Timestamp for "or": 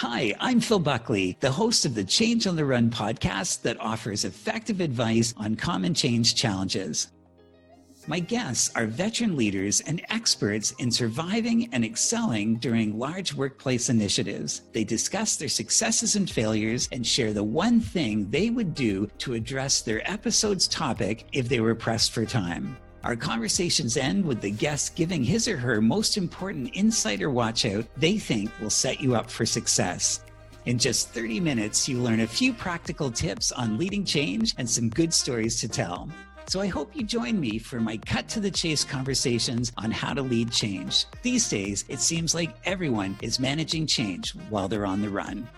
25.46-25.56